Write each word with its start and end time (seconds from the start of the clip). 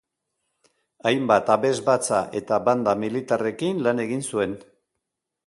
Hainbat 1.09 1.51
abesbatza 1.55 2.23
eta 2.41 2.59
banda 2.71 2.97
militarrekin 3.03 3.85
lan 3.89 4.03
egin 4.07 4.27
zuen. 4.33 4.59